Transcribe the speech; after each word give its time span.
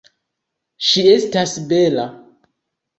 Ŝi 0.87 1.05
estas 1.19 1.57
bela. 1.75 2.11